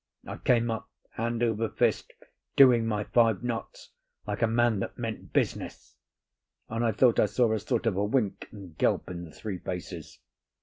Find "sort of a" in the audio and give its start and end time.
7.59-8.03